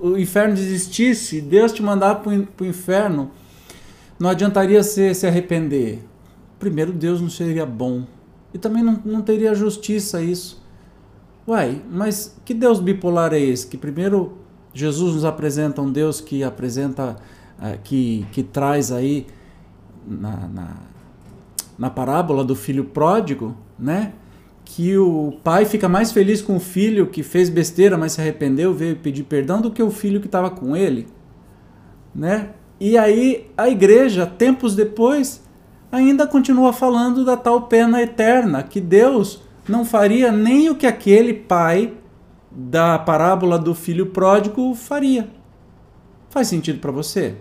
o 0.00 0.16
inferno 0.16 0.54
existisse, 0.54 1.40
Deus 1.40 1.72
te 1.72 1.82
mandar 1.82 2.16
para 2.16 2.32
o 2.32 2.66
inferno, 2.66 3.30
não 4.18 4.30
adiantaria 4.30 4.82
você 4.82 5.14
se 5.14 5.26
arrepender. 5.26 6.04
Primeiro, 6.58 6.92
Deus 6.92 7.20
não 7.20 7.30
seria 7.30 7.64
bom. 7.64 8.04
E 8.52 8.58
também 8.58 8.82
não, 8.82 9.00
não 9.04 9.22
teria 9.22 9.54
justiça 9.54 10.20
isso. 10.22 10.62
Uai, 11.46 11.82
mas 11.90 12.36
que 12.44 12.52
Deus 12.52 12.80
bipolar 12.80 13.32
é 13.32 13.40
esse? 13.40 13.66
Que 13.66 13.76
primeiro 13.76 14.39
Jesus 14.72 15.14
nos 15.14 15.24
apresenta 15.24 15.82
um 15.82 15.90
Deus 15.90 16.20
que 16.20 16.42
apresenta, 16.44 17.16
uh, 17.58 17.78
que, 17.82 18.26
que 18.32 18.42
traz 18.42 18.92
aí 18.92 19.26
na, 20.06 20.48
na, 20.48 20.76
na 21.78 21.90
parábola 21.90 22.44
do 22.44 22.54
filho 22.54 22.84
pródigo, 22.84 23.56
né? 23.78 24.12
que 24.72 24.96
o 24.96 25.32
pai 25.42 25.64
fica 25.64 25.88
mais 25.88 26.12
feliz 26.12 26.40
com 26.40 26.56
o 26.56 26.60
filho 26.60 27.08
que 27.08 27.24
fez 27.24 27.50
besteira, 27.50 27.98
mas 27.98 28.12
se 28.12 28.20
arrependeu, 28.20 28.72
veio 28.72 28.94
pedir 28.94 29.24
perdão, 29.24 29.60
do 29.60 29.72
que 29.72 29.82
o 29.82 29.90
filho 29.90 30.20
que 30.20 30.26
estava 30.26 30.48
com 30.48 30.76
ele, 30.76 31.08
né? 32.14 32.50
E 32.78 32.96
aí 32.96 33.50
a 33.56 33.68
igreja, 33.68 34.26
tempos 34.26 34.76
depois, 34.76 35.42
ainda 35.90 36.24
continua 36.24 36.72
falando 36.72 37.24
da 37.24 37.36
tal 37.36 37.62
pena 37.62 38.00
eterna, 38.00 38.62
que 38.62 38.80
Deus 38.80 39.42
não 39.68 39.84
faria 39.84 40.30
nem 40.30 40.70
o 40.70 40.76
que 40.76 40.86
aquele 40.86 41.34
pai 41.34 41.94
da 42.50 42.98
parábola 42.98 43.58
do 43.58 43.74
filho 43.74 44.06
pródigo 44.06 44.74
faria. 44.74 45.30
Faz 46.28 46.48
sentido 46.48 46.78
para 46.80 46.90
você? 46.90 47.36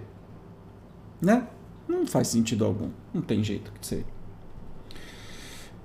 Né? 1.22 1.44
Não 1.88 2.06
faz 2.06 2.28
sentido 2.28 2.66
algum. 2.66 2.90
Não 3.14 3.22
tem 3.22 3.44
jeito 3.44 3.72
de 3.80 3.86
ser. 3.86 4.06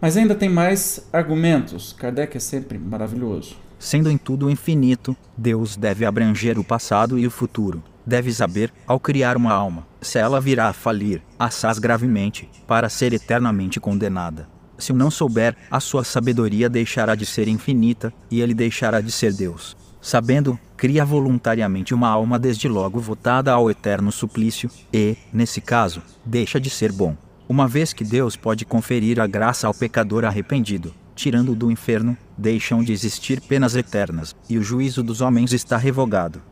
Mas 0.01 0.17
ainda 0.17 0.35
tem 0.35 0.49
mais 0.49 1.09
argumentos. 1.13 1.93
Kardec 1.93 2.37
é 2.37 2.41
sempre 2.41 2.79
maravilhoso. 2.79 3.57
Sendo 3.79 4.11
em 4.11 4.17
tudo 4.17 4.51
infinito, 4.51 5.17
Deus 5.37 5.77
deve 5.77 6.05
abranger 6.05 6.59
o 6.59 6.65
passado 6.65 7.19
e 7.19 7.27
o 7.27 7.31
futuro. 7.31 7.83
Deve 8.07 8.33
saber, 8.33 8.73
ao 8.87 9.01
criar 9.01 9.37
uma 9.37 9.53
alma, 9.53 9.87
se 10.01 10.19
ela 10.19 10.41
virá 10.41 10.69
a 10.69 10.73
falir, 10.73 11.23
assaz 11.39 11.79
gravemente, 11.79 12.49
para 12.67 12.89
ser 12.89 13.13
eternamente 13.15 13.81
condenada. 13.81 14.49
Se 14.85 14.93
não 14.93 15.11
souber, 15.11 15.57
a 15.71 15.81
sua 15.81 16.05
sabedoria 16.05 16.69
deixará 16.69 17.15
de 17.15 17.25
ser 17.25 17.49
infinita, 17.49 18.13
e 18.31 18.43
ele 18.43 18.53
deixará 18.53 19.01
de 19.01 19.11
ser 19.11 19.33
Deus. 19.33 19.75
Sabendo, 19.99 20.61
cria 20.77 21.07
voluntariamente 21.07 21.95
uma 21.95 22.11
alma 22.11 22.39
desde 22.39 22.69
logo 22.69 23.01
votada 23.01 23.51
ao 23.51 23.71
eterno 23.71 24.13
suplício, 24.13 24.71
e, 24.93 25.17
nesse 25.33 25.63
caso, 25.63 26.03
deixa 26.23 26.61
de 26.61 26.69
ser 26.69 26.93
bom. 26.93 27.17
Uma 27.49 27.67
vez 27.67 27.95
que 27.95 28.05
Deus 28.05 28.37
pode 28.37 28.67
conferir 28.67 29.19
a 29.19 29.27
graça 29.27 29.67
ao 29.67 29.73
pecador 29.73 30.23
arrependido, 30.27 30.95
tirando 31.15 31.55
do 31.55 31.71
inferno, 31.71 32.15
deixam 32.37 32.85
de 32.85 32.93
existir 32.93 33.41
penas 33.41 33.75
eternas, 33.75 34.37
e 34.51 34.59
o 34.59 34.63
juízo 34.63 35.03
dos 35.03 35.23
homens 35.23 35.55
está 35.55 35.79
revogado. 35.79 36.43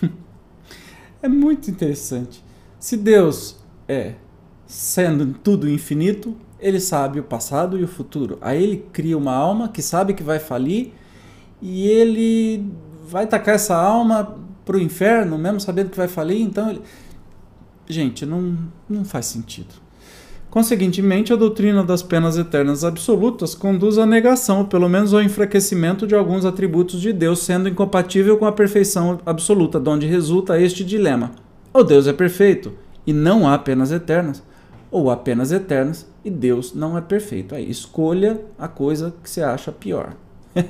é 1.20 1.28
muito 1.28 1.70
interessante. 1.70 2.42
Se 2.80 2.96
Deus 2.96 3.62
é, 3.86 4.14
sendo 4.66 5.34
tudo 5.34 5.68
infinito, 5.68 6.34
ele 6.62 6.80
sabe 6.80 7.18
o 7.18 7.24
passado 7.24 7.76
e 7.76 7.82
o 7.82 7.88
futuro. 7.88 8.38
Aí 8.40 8.62
ele 8.62 8.86
cria 8.92 9.18
uma 9.18 9.34
alma 9.34 9.68
que 9.68 9.82
sabe 9.82 10.14
que 10.14 10.22
vai 10.22 10.38
falir 10.38 10.92
e 11.60 11.88
ele 11.88 12.64
vai 13.06 13.26
tacar 13.26 13.56
essa 13.56 13.76
alma 13.76 14.36
para 14.64 14.76
o 14.76 14.80
inferno, 14.80 15.36
mesmo 15.36 15.60
sabendo 15.60 15.90
que 15.90 15.96
vai 15.96 16.08
falir. 16.08 16.40
Então, 16.40 16.70
ele... 16.70 16.80
gente, 17.88 18.24
não, 18.24 18.56
não 18.88 19.04
faz 19.04 19.26
sentido. 19.26 19.82
Conseguintemente, 20.48 21.32
a 21.32 21.36
doutrina 21.36 21.82
das 21.82 22.02
penas 22.02 22.36
eternas 22.38 22.84
absolutas 22.84 23.54
conduz 23.54 23.98
à 23.98 24.06
negação, 24.06 24.64
pelo 24.64 24.88
menos 24.88 25.12
ao 25.12 25.22
enfraquecimento 25.22 26.06
de 26.06 26.14
alguns 26.14 26.44
atributos 26.44 27.00
de 27.00 27.12
Deus, 27.12 27.40
sendo 27.40 27.68
incompatível 27.68 28.36
com 28.36 28.44
a 28.44 28.52
perfeição 28.52 29.18
absoluta, 29.26 29.80
de 29.80 29.88
onde 29.88 30.06
resulta 30.06 30.60
este 30.60 30.84
dilema: 30.84 31.32
ou 31.72 31.82
Deus 31.82 32.06
é 32.06 32.12
perfeito 32.12 32.72
e 33.06 33.12
não 33.12 33.48
há 33.48 33.58
penas 33.58 33.90
eternas, 33.90 34.42
ou 34.90 35.10
há 35.10 35.16
penas 35.16 35.50
eternas 35.50 36.11
e 36.24 36.30
Deus 36.30 36.74
não 36.74 36.96
é 36.96 37.00
perfeito. 37.00 37.54
Aí 37.54 37.68
escolha 37.70 38.40
a 38.58 38.68
coisa 38.68 39.14
que 39.22 39.28
você 39.28 39.42
acha 39.42 39.72
pior. 39.72 40.14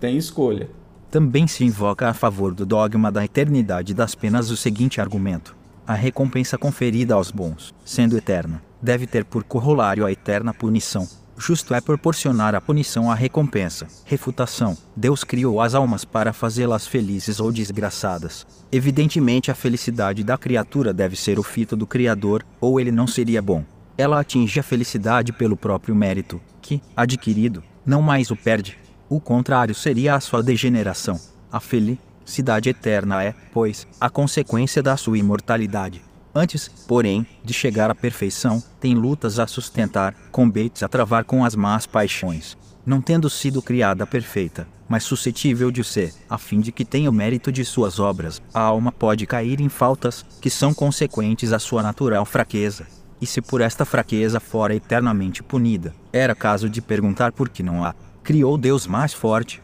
Tem 0.00 0.16
escolha. 0.16 0.68
Também 1.10 1.46
se 1.46 1.64
invoca 1.64 2.08
a 2.08 2.14
favor 2.14 2.54
do 2.54 2.66
dogma 2.66 3.10
da 3.10 3.24
eternidade 3.24 3.94
das 3.94 4.14
penas 4.14 4.50
o 4.50 4.56
seguinte 4.56 5.00
argumento: 5.00 5.56
a 5.86 5.94
recompensa 5.94 6.58
conferida 6.58 7.14
aos 7.14 7.30
bons, 7.30 7.74
sendo 7.84 8.16
eterna, 8.16 8.62
deve 8.80 9.06
ter 9.06 9.24
por 9.24 9.42
corolário 9.42 10.04
a 10.04 10.12
eterna 10.12 10.52
punição. 10.52 11.08
Justo 11.40 11.72
é 11.72 11.80
proporcionar 11.80 12.54
a 12.54 12.60
punição 12.60 13.10
à 13.10 13.14
recompensa. 13.14 13.86
Refutação: 14.04 14.76
Deus 14.94 15.24
criou 15.24 15.60
as 15.60 15.74
almas 15.74 16.04
para 16.04 16.32
fazê-las 16.32 16.86
felizes 16.86 17.38
ou 17.40 17.52
desgraçadas. 17.52 18.46
Evidentemente, 18.70 19.50
a 19.50 19.54
felicidade 19.54 20.24
da 20.24 20.36
criatura 20.36 20.92
deve 20.92 21.16
ser 21.16 21.38
o 21.38 21.42
fito 21.42 21.76
do 21.76 21.86
Criador, 21.86 22.44
ou 22.60 22.78
ele 22.78 22.90
não 22.90 23.06
seria 23.06 23.40
bom. 23.40 23.64
Ela 23.98 24.20
atinge 24.20 24.58
a 24.58 24.62
felicidade 24.62 25.32
pelo 25.32 25.56
próprio 25.56 25.94
mérito, 25.94 26.40
que, 26.62 26.80
adquirido, 26.96 27.62
não 27.84 28.00
mais 28.00 28.30
o 28.30 28.36
perde. 28.36 28.78
O 29.10 29.20
contrário 29.20 29.74
seria 29.74 30.14
a 30.14 30.20
sua 30.20 30.42
degeneração. 30.42 31.20
A 31.52 31.60
felicidade 31.60 32.08
cidade 32.28 32.68
eterna 32.68 33.24
é, 33.24 33.34
pois, 33.52 33.86
a 34.00 34.10
consequência 34.10 34.82
da 34.82 34.96
sua 34.96 35.18
imortalidade. 35.18 36.02
Antes, 36.34 36.68
porém, 36.86 37.26
de 37.42 37.54
chegar 37.54 37.90
à 37.90 37.94
perfeição, 37.94 38.62
tem 38.78 38.94
lutas 38.94 39.38
a 39.38 39.46
sustentar, 39.46 40.14
combates 40.30 40.82
a 40.82 40.88
travar 40.88 41.24
com 41.24 41.44
as 41.44 41.54
más 41.54 41.86
paixões. 41.86 42.56
Não 42.84 43.00
tendo 43.00 43.28
sido 43.28 43.60
criada 43.60 44.06
perfeita, 44.06 44.68
mas 44.88 45.04
suscetível 45.04 45.70
de 45.70 45.82
ser, 45.82 46.14
a 46.28 46.38
fim 46.38 46.60
de 46.60 46.70
que 46.70 46.84
tenha 46.84 47.10
o 47.10 47.12
mérito 47.12 47.50
de 47.50 47.64
suas 47.64 47.98
obras, 47.98 48.40
a 48.52 48.60
alma 48.60 48.92
pode 48.92 49.26
cair 49.26 49.60
em 49.60 49.68
faltas, 49.68 50.24
que 50.40 50.48
são 50.48 50.72
consequentes 50.72 51.52
à 51.52 51.58
sua 51.58 51.82
natural 51.82 52.24
fraqueza. 52.24 52.86
E 53.20 53.26
se 53.26 53.40
por 53.40 53.60
esta 53.60 53.84
fraqueza 53.84 54.38
fora 54.40 54.74
eternamente 54.74 55.42
punida, 55.42 55.94
era 56.12 56.34
caso 56.34 56.68
de 56.68 56.80
perguntar 56.80 57.32
por 57.32 57.48
que 57.48 57.62
não 57.62 57.84
a 57.84 57.94
criou 58.22 58.58
Deus 58.58 58.86
mais 58.86 59.12
forte, 59.12 59.62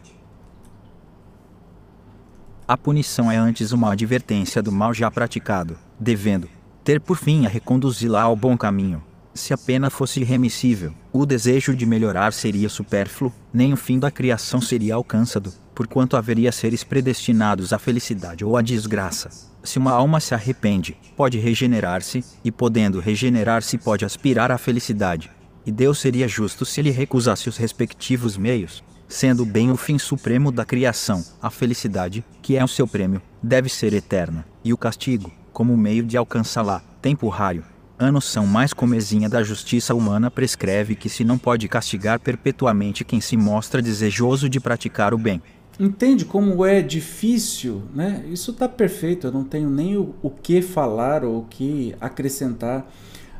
a 2.67 2.75
punição 2.75 3.31
é 3.31 3.37
antes 3.37 3.71
uma 3.71 3.91
advertência 3.91 4.59
do 4.59 4.71
mal 4.71 4.91
já 4.91 5.11
praticado, 5.11 5.77
devendo 5.99 6.49
ter 6.83 6.99
por 6.99 7.15
fim 7.15 7.45
a 7.45 7.49
reconduzi-la 7.49 8.23
ao 8.23 8.35
bom 8.35 8.57
caminho. 8.57 9.03
Se 9.35 9.53
a 9.53 9.57
pena 9.57 9.91
fosse 9.91 10.21
irremissível, 10.21 10.91
o 11.13 11.27
desejo 11.27 11.75
de 11.75 11.85
melhorar 11.85 12.33
seria 12.33 12.67
supérfluo, 12.67 13.31
nem 13.53 13.71
o 13.71 13.77
fim 13.77 13.99
da 13.99 14.09
criação 14.09 14.59
seria 14.59 14.95
alcançado, 14.95 15.53
porquanto 15.75 16.17
haveria 16.17 16.51
seres 16.51 16.83
predestinados 16.83 17.71
à 17.71 17.77
felicidade 17.77 18.43
ou 18.43 18.57
à 18.57 18.63
desgraça. 18.63 19.29
Se 19.65 19.79
uma 19.79 19.91
alma 19.91 20.19
se 20.19 20.35
arrepende, 20.35 20.95
pode 21.17 21.39
regenerar-se, 21.39 22.23
e 22.43 22.51
podendo 22.51 22.99
regenerar-se, 22.99 23.77
pode 23.79 24.05
aspirar 24.05 24.51
à 24.51 24.57
felicidade. 24.59 25.31
E 25.65 25.71
Deus 25.71 25.97
seria 25.97 26.27
justo 26.27 26.63
se 26.63 26.79
ele 26.79 26.91
recusasse 26.91 27.49
os 27.49 27.57
respectivos 27.57 28.37
meios, 28.37 28.83
sendo 29.07 29.43
bem 29.43 29.71
o 29.71 29.75
fim 29.75 29.97
supremo 29.97 30.51
da 30.51 30.63
criação, 30.63 31.25
a 31.41 31.49
felicidade, 31.49 32.23
que 32.43 32.55
é 32.55 32.63
o 32.63 32.67
seu 32.67 32.87
prêmio, 32.87 33.21
deve 33.41 33.67
ser 33.67 33.91
eterna, 33.93 34.45
e 34.63 34.71
o 34.71 34.77
castigo, 34.77 35.31
como 35.51 35.75
meio 35.75 36.03
de 36.03 36.15
alcançá-la, 36.15 36.83
temporário. 37.01 37.63
A 37.97 38.11
noção 38.11 38.45
mais 38.45 38.73
comezinha 38.73 39.29
da 39.29 39.41
justiça 39.41 39.95
humana 39.95 40.29
prescreve 40.29 40.95
que 40.95 41.07
se 41.07 41.23
não 41.23 41.37
pode 41.37 41.67
castigar 41.69 42.19
perpetuamente 42.19 43.05
quem 43.05 43.21
se 43.21 43.37
mostra 43.37 43.81
desejoso 43.81 44.49
de 44.49 44.59
praticar 44.59 45.13
o 45.13 45.17
bem. 45.17 45.41
Entende 45.79 46.23
como 46.23 46.65
é 46.65 46.81
difícil, 46.81 47.83
né? 47.93 48.23
Isso 48.31 48.51
está 48.51 48.67
perfeito, 48.67 49.27
eu 49.27 49.31
não 49.31 49.43
tenho 49.43 49.69
nem 49.69 49.97
o, 49.97 50.15
o 50.21 50.29
que 50.29 50.61
falar 50.61 51.23
ou 51.23 51.39
o 51.39 51.45
que 51.45 51.93
acrescentar 51.99 52.89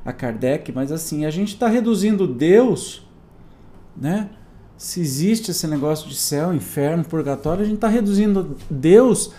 a 0.03 0.11
Kardec, 0.11 0.71
mas 0.71 0.91
assim, 0.91 1.25
a 1.25 1.29
gente 1.29 1.53
está 1.53 1.67
reduzindo 1.67 2.27
Deus, 2.27 3.07
né? 3.95 4.29
se 4.77 4.99
existe 4.99 5.51
esse 5.51 5.67
negócio 5.67 6.09
de 6.09 6.15
céu, 6.15 6.53
inferno, 6.53 7.03
purgatório, 7.03 7.61
a 7.61 7.65
gente 7.65 7.75
está 7.75 7.87
reduzindo 7.87 8.55
Deus 8.69 9.31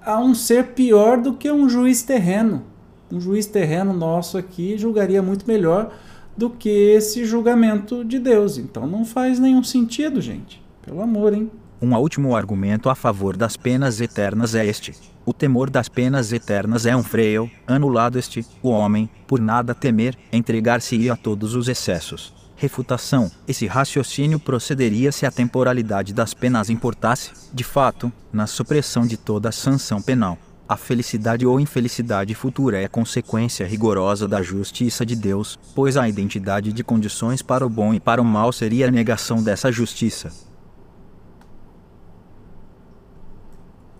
a 0.00 0.18
um 0.18 0.34
ser 0.34 0.68
pior 0.68 1.20
do 1.20 1.34
que 1.34 1.50
um 1.50 1.68
juiz 1.68 2.02
terreno. 2.02 2.64
Um 3.10 3.20
juiz 3.20 3.46
terreno 3.46 3.92
nosso 3.92 4.38
aqui 4.38 4.78
julgaria 4.78 5.22
muito 5.22 5.46
melhor 5.46 5.94
do 6.36 6.48
que 6.48 6.68
esse 6.68 7.24
julgamento 7.26 8.04
de 8.04 8.18
Deus. 8.18 8.56
Então 8.56 8.86
não 8.86 9.04
faz 9.04 9.38
nenhum 9.38 9.62
sentido, 9.62 10.20
gente. 10.20 10.62
Pelo 10.82 11.02
amor, 11.02 11.34
hein? 11.34 11.50
Um 11.82 11.96
último 11.96 12.36
argumento 12.36 12.88
a 12.88 12.94
favor 12.94 13.36
das 13.36 13.56
penas 13.56 14.00
eternas 14.00 14.54
é 14.54 14.64
este. 14.64 14.94
O 15.26 15.32
temor 15.32 15.68
das 15.68 15.88
penas 15.88 16.32
eternas 16.32 16.86
é 16.86 16.94
um 16.94 17.02
freio, 17.02 17.50
anulado 17.66 18.20
este, 18.20 18.46
o 18.62 18.68
homem, 18.68 19.10
por 19.26 19.40
nada 19.40 19.74
temer, 19.74 20.16
entregar-se-ia 20.32 21.14
a 21.14 21.16
todos 21.16 21.56
os 21.56 21.66
excessos 21.66 22.40
refutação. 22.54 23.28
Esse 23.48 23.66
raciocínio 23.66 24.38
procederia 24.38 25.10
se 25.10 25.26
a 25.26 25.32
temporalidade 25.32 26.14
das 26.14 26.32
penas 26.32 26.70
importasse, 26.70 27.32
de 27.52 27.64
fato, 27.64 28.12
na 28.32 28.46
supressão 28.46 29.04
de 29.04 29.16
toda 29.16 29.50
sanção 29.50 30.00
penal. 30.00 30.38
A 30.68 30.76
felicidade 30.76 31.44
ou 31.44 31.58
infelicidade 31.58 32.32
futura 32.36 32.80
é 32.80 32.86
consequência 32.86 33.66
rigorosa 33.66 34.28
da 34.28 34.40
justiça 34.40 35.04
de 35.04 35.16
Deus, 35.16 35.58
pois 35.74 35.96
a 35.96 36.08
identidade 36.08 36.72
de 36.72 36.84
condições 36.84 37.42
para 37.42 37.66
o 37.66 37.68
bom 37.68 37.92
e 37.92 37.98
para 37.98 38.22
o 38.22 38.24
mal 38.24 38.52
seria 38.52 38.86
a 38.86 38.92
negação 38.92 39.42
dessa 39.42 39.72
justiça. 39.72 40.51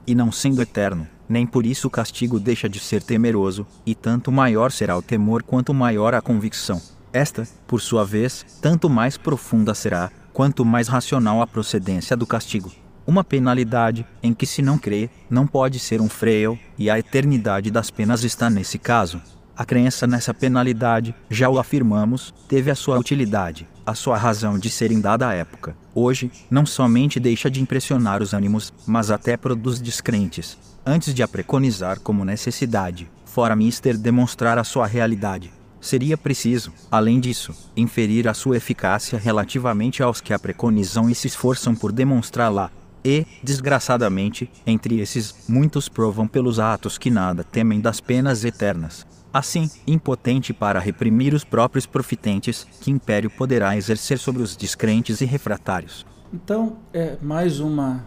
E 0.07 0.15
não 0.15 0.33
sendo 0.33 0.61
eterno, 0.61 1.07
nem 1.29 1.47
por 1.47 1.65
isso 1.65 1.87
o 1.87 1.91
castigo 1.91 2.41
deixa 2.41 2.69
de 2.69 2.81
ser 2.81 3.03
temeroso, 3.03 3.67
e 3.87 3.95
tanto 3.95 4.33
maior 4.33 4.73
será 4.73 4.97
o 4.97 5.03
temor 5.03 5.43
quanto 5.43 5.73
maior 5.73 6.15
a 6.15 6.21
convicção. 6.21 6.81
Esta, 7.13 7.47
por 7.67 7.81
sua 7.81 8.05
vez, 8.05 8.45
tanto 8.61 8.91
mais 8.91 9.17
profunda 9.17 9.75
será, 9.75 10.11
quanto 10.33 10.65
mais 10.65 10.89
racional 10.89 11.41
a 11.41 11.47
procedência 11.47 12.17
do 12.17 12.27
castigo. 12.27 12.73
Uma 13.07 13.23
penalidade, 13.23 14.07
em 14.23 14.33
que 14.33 14.47
se 14.47 14.63
não 14.63 14.79
crê, 14.79 15.11
não 15.29 15.47
pode 15.47 15.79
ser 15.79 16.01
um 16.01 16.09
freio, 16.09 16.59
e 16.79 16.89
a 16.89 16.99
eternidade 16.99 17.71
das 17.71 17.91
penas 17.91 18.25
está 18.25 18.49
nesse 18.49 18.79
caso. 18.79 19.21
A 19.55 19.67
crença 19.67 20.07
nessa 20.07 20.33
penalidade, 20.33 21.15
já 21.29 21.49
o 21.49 21.59
afirmamos, 21.59 22.33
teve 22.49 22.71
a 22.71 22.75
sua 22.75 22.99
utilidade, 22.99 23.69
a 23.85 23.95
sua 23.95 24.17
razão 24.17 24.59
de 24.59 24.71
ser 24.71 24.91
dada 24.99 25.29
à 25.29 25.35
época. 25.35 25.77
Hoje, 25.95 26.33
não 26.51 26.65
somente 26.65 27.21
deixa 27.21 27.51
de 27.51 27.61
impressionar 27.61 28.23
os 28.23 28.33
ânimos, 28.33 28.73
mas 28.87 29.11
até 29.11 29.37
produz 29.37 29.79
descrentes. 29.79 30.57
Antes 30.87 31.15
de 31.15 31.23
a 31.23 31.29
preconizar 31.29 32.01
como 32.01 32.25
necessidade, 32.25 33.11
fora 33.27 33.55
mister 33.55 33.97
demonstrar 33.97 34.57
a 34.57 34.65
sua 34.65 34.87
realidade. 34.87 35.53
Seria 35.83 36.17
preciso, 36.17 36.73
além 36.91 37.21
disso, 37.21 37.55
inferir 37.77 38.29
a 38.29 38.35
sua 38.35 38.57
eficácia 38.57 39.19
relativamente 39.19 40.03
aos 40.03 40.21
que 40.21 40.33
a 40.33 40.39
preconizam 40.39 41.11
e 41.11 41.15
se 41.15 41.27
esforçam 41.27 41.75
por 41.75 41.93
demonstrá-la. 41.93 42.71
E, 43.05 43.27
desgraçadamente, 43.43 44.49
entre 44.67 45.01
esses, 45.01 45.35
muitos 45.49 45.89
provam 45.89 46.27
pelos 46.27 46.59
atos 46.59 46.97
que 46.97 47.11
nada 47.11 47.45
temem 47.45 47.81
das 47.81 48.01
penas 48.01 48.45
eternas. 48.45 49.05
Assim, 49.33 49.71
impotente 49.87 50.53
para 50.53 50.79
reprimir 50.79 51.33
os 51.33 51.43
próprios 51.43 51.87
profitentes, 51.87 52.67
que 52.83 52.91
império 52.91 53.31
poderá 53.31 53.75
exercer 53.75 54.19
sobre 54.19 54.43
os 54.43 54.55
descrentes 54.55 55.23
e 55.23 55.25
refratários? 55.25 56.05
Então, 56.35 56.77
é 56.93 57.17
mais 57.23 57.59
uma 57.59 58.05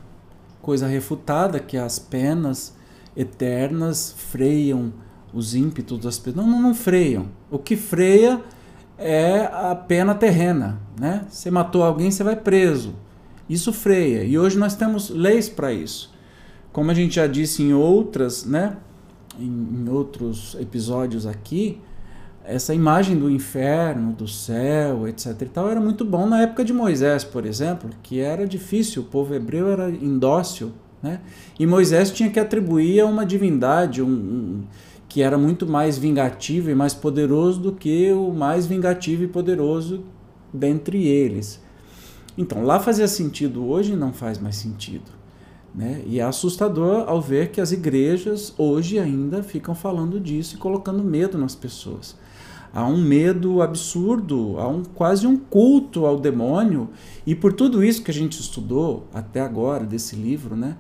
coisa 0.62 0.86
refutada 0.86 1.60
que 1.60 1.77
as 1.77 1.98
penas 1.98 2.75
eternas 3.17 4.15
freiam 4.29 4.94
os 5.34 5.55
ímpetos 5.55 6.00
das 6.00 6.20
pessoas. 6.20 6.46
Não, 6.46 6.62
não, 6.62 6.75
freiam. 6.75 7.27
O 7.50 7.58
que 7.58 7.75
freia 7.75 8.41
é 8.96 9.50
a 9.51 9.75
pena 9.75 10.13
terrena, 10.13 10.79
né? 11.00 11.25
Você 11.27 11.50
matou 11.50 11.84
alguém, 11.84 12.12
você 12.12 12.24
vai 12.24 12.36
preso. 12.36 12.94
Isso 13.50 13.74
freia. 13.74 14.24
E 14.24 14.38
hoje 14.38 14.60
nós 14.60 14.75
temos 14.75 15.10
leis 15.10 15.50
para 15.50 15.74
isso. 15.74 16.13
Como 16.72 16.91
a 16.91 16.94
gente 16.94 17.15
já 17.15 17.25
disse 17.25 17.63
em 17.63 17.74
outras, 17.74 18.46
né? 18.46 18.77
em 19.39 19.50
outros 19.96 20.56
episódios 20.60 21.25
aqui, 21.25 21.82
essa 22.44 22.74
imagem 22.74 23.18
do 23.18 23.30
inferno, 23.30 24.14
do 24.14 24.28
céu, 24.28 25.08
etc. 25.08 25.42
e 25.42 25.46
tal, 25.46 25.70
era 25.70 25.82
muito 25.82 26.06
bom 26.06 26.28
na 26.28 26.42
época 26.42 26.64
de 26.64 26.72
Moisés, 26.72 27.24
por 27.24 27.46
exemplo, 27.46 27.90
que 28.04 28.20
era 28.20 28.46
difícil, 28.46 29.02
o 29.02 29.06
povo 29.06 29.34
hebreu 29.34 29.70
era 29.70 29.90
indócil, 29.90 30.72
né? 31.02 31.22
E 31.60 31.66
Moisés 31.66 32.12
tinha 32.12 32.30
que 32.30 32.40
atribuir 32.40 33.00
a 33.00 33.06
uma 33.06 33.25
divindade 33.25 34.02
um, 34.02 34.08
um, 34.08 34.64
que 35.08 35.22
era 35.22 35.38
muito 35.38 35.66
mais 35.66 35.98
vingativo 35.98 36.70
e 36.70 36.75
mais 36.75 36.94
poderoso 36.94 37.60
do 37.60 37.72
que 37.72 38.12
o 38.12 38.32
mais 38.32 38.66
vingativo 38.66 39.24
e 39.24 39.28
poderoso 39.28 40.04
dentre 40.54 41.08
eles. 41.08 41.62
Então, 42.38 42.64
lá 42.64 42.80
fazia 42.80 43.08
sentido, 43.08 43.66
hoje 43.66 43.96
não 43.96 44.12
faz 44.12 44.38
mais 44.38 44.58
sentido. 44.58 45.10
Né? 45.75 46.01
E 46.05 46.20
é 46.20 46.24
assustador 46.24 47.03
ao 47.08 47.22
ver 47.22 47.51
que 47.51 47.60
as 47.60 47.74
igrejas 47.74 48.53
hoje 48.58 48.98
ainda 48.98 49.44
ficam 49.44 49.75
falando 49.75 50.20
disso 50.20 50.55
e 50.55 50.58
colocando 50.58 51.03
medo 51.03 51.38
nas 51.38 51.53
pessoas. 51.53 52.15
Há 52.74 52.86
um 52.86 52.98
medo 52.98 53.62
absurdo, 53.62 54.55
há 54.58 54.67
um, 54.67 54.84
quase 54.84 55.27
um 55.27 55.38
culto 55.38 56.05
ao 56.05 56.20
demônio, 56.20 56.89
e 57.25 57.36
por 57.36 57.53
tudo 57.53 57.84
isso 57.84 58.03
que 58.03 58.12
a 58.12 58.13
gente 58.13 58.39
estudou 58.39 59.08
até 59.13 59.41
agora 59.41 59.86
desse 59.86 60.15
livro, 60.15 60.55
né, 60.55 60.77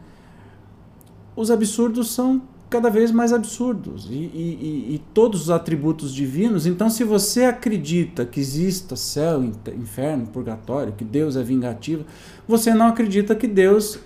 os 1.35 1.51
absurdos 1.51 2.11
são 2.11 2.41
cada 2.69 2.89
vez 2.89 3.11
mais 3.11 3.31
absurdos 3.31 4.07
e, 4.09 4.13
e, 4.13 4.95
e, 4.95 5.01
todos 5.13 5.43
os 5.43 5.49
atributos 5.49 6.13
divinos. 6.13 6.65
Então, 6.65 6.89
se 6.89 7.03
você 7.03 7.45
acredita 7.45 8.25
que 8.25 8.39
exista 8.39 8.95
céu, 8.95 9.43
inferno, 9.43 10.27
purgatório, 10.27 10.93
que 10.93 11.03
Deus 11.03 11.35
é 11.35 11.43
vingativo, 11.43 12.05
você 12.47 12.73
não 12.73 12.87
acredita 12.87 13.35
que 13.35 13.47
Deus 13.47 13.99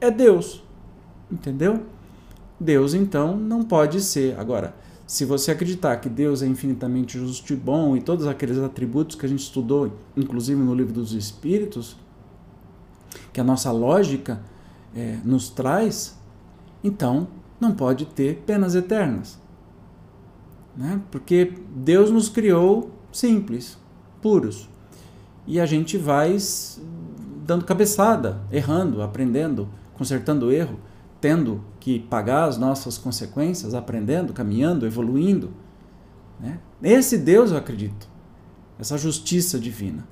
é 0.00 0.10
Deus. 0.10 0.62
Entendeu? 1.30 1.84
Deus, 2.58 2.94
então, 2.94 3.36
não 3.36 3.62
pode 3.62 4.00
ser. 4.00 4.38
Agora, 4.38 4.74
se 5.06 5.24
você 5.24 5.50
acreditar 5.50 5.96
que 5.98 6.08
Deus 6.08 6.42
é 6.42 6.46
infinitamente 6.46 7.18
justo 7.18 7.52
e 7.52 7.56
bom 7.56 7.96
e 7.96 8.00
todos 8.00 8.26
aqueles 8.26 8.58
atributos 8.58 9.16
que 9.16 9.24
a 9.24 9.28
gente 9.28 9.40
estudou, 9.42 9.92
inclusive 10.16 10.60
no 10.60 10.74
livro 10.74 10.92
dos 10.92 11.12
Espíritos, 11.12 11.96
que 13.32 13.40
a 13.40 13.44
nossa 13.44 13.70
lógica 13.70 14.40
é, 14.94 15.18
nos 15.24 15.48
traz, 15.48 16.18
então 16.82 17.28
não 17.60 17.72
pode 17.72 18.06
ter 18.06 18.42
penas 18.46 18.74
eternas. 18.74 19.38
Né? 20.76 21.00
Porque 21.10 21.52
Deus 21.74 22.10
nos 22.10 22.28
criou 22.28 22.90
simples, 23.12 23.78
puros. 24.20 24.68
E 25.46 25.60
a 25.60 25.66
gente 25.66 25.96
vai 25.96 26.36
dando 27.46 27.64
cabeçada, 27.64 28.40
errando, 28.50 29.00
aprendendo, 29.00 29.68
consertando 29.96 30.46
o 30.46 30.52
erro, 30.52 30.78
tendo 31.20 31.64
que 31.80 31.98
pagar 31.98 32.44
as 32.44 32.58
nossas 32.58 32.98
consequências, 32.98 33.74
aprendendo, 33.74 34.32
caminhando, 34.32 34.86
evoluindo. 34.86 35.50
Né? 36.38 36.58
Esse 36.82 37.16
Deus 37.16 37.50
eu 37.50 37.56
acredito, 37.56 38.08
essa 38.78 38.98
justiça 38.98 39.58
divina. 39.58 40.06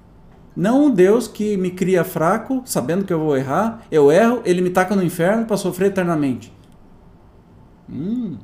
Não 0.57 0.87
um 0.87 0.91
Deus 0.91 1.27
que 1.27 1.57
me 1.57 1.71
cria 1.71 2.05
fraco, 2.05 2.63
sabendo 2.65 3.05
que 3.05 3.13
eu 3.13 3.19
vou 3.19 3.37
errar, 3.37 3.85
eu 3.91 4.11
erro, 4.11 4.41
ele 4.45 4.63
me 4.63 4.71
taca 4.71 4.95
no 4.95 5.03
inferno 5.03 5.47
para 5.47 5.57
sofrer 5.57 5.89
eternamente. 5.89 6.53
Hum. 7.91 8.39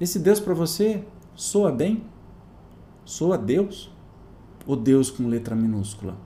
Esse 0.00 0.18
Deus 0.18 0.40
para 0.40 0.54
você 0.54 1.04
soa 1.34 1.70
bem? 1.70 2.04
Soa 3.04 3.38
Deus? 3.38 3.94
Ou 4.66 4.74
Deus 4.76 5.10
com 5.10 5.28
letra 5.28 5.54
minúscula? 5.54 6.16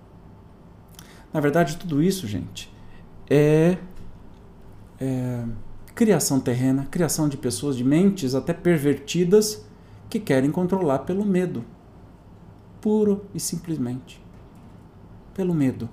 Na 1.33 1.40
verdade, 1.40 1.77
tudo 1.77 2.03
isso, 2.03 2.27
gente, 2.27 2.73
é, 3.31 3.79
é 5.01 5.45
criação 5.95 6.40
terrena, 6.40 6.87
criação 6.90 7.29
de 7.29 7.37
pessoas, 7.37 7.77
de 7.77 7.85
mentes 7.85 8.35
até 8.35 8.53
pervertidas 8.53 9.64
que 10.09 10.19
querem 10.19 10.51
controlar 10.51 11.01
pelo 11.01 11.25
medo. 11.25 11.64
Puro 12.81 13.25
e 13.35 13.38
simplesmente. 13.38 14.21
Pelo 15.35 15.55
medo. 15.55 15.88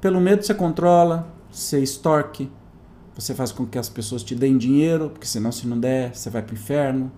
Pelo 0.00 0.20
medo 0.20 0.44
você 0.44 0.54
controla, 0.54 1.30
você 1.50 1.80
extorque, 1.80 2.50
você 3.14 3.34
faz 3.34 3.50
com 3.50 3.66
que 3.66 3.78
as 3.78 3.88
pessoas 3.88 4.22
te 4.22 4.34
deem 4.34 4.56
dinheiro, 4.56 5.10
porque 5.10 5.26
senão 5.26 5.50
se 5.50 5.66
não 5.66 5.78
der, 5.78 6.14
você 6.14 6.30
vai 6.30 6.42
para 6.42 6.52
o 6.52 6.56
inferno. 6.56 7.10